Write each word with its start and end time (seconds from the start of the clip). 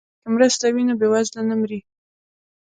که 0.21 0.27
مرسته 0.35 0.65
وي 0.73 0.83
نو 0.87 0.93
بیوزله 0.99 1.41
نه 1.49 1.55
مري. 1.61 1.79